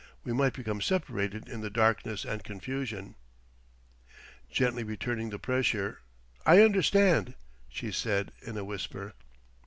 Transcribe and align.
We 0.23 0.33
might 0.33 0.53
become 0.53 0.81
separated 0.81 1.47
in 1.47 1.61
the 1.61 1.69
darkness 1.69 2.25
and 2.25 2.43
confusion...." 2.43 3.13
Gently 4.49 4.83
returning 4.83 5.29
the 5.29 5.37
pressure, 5.37 5.99
"I 6.43 6.63
understand," 6.63 7.35
she 7.69 7.91
said 7.91 8.31
in 8.41 8.57
a 8.57 8.63
whisper. 8.65 9.13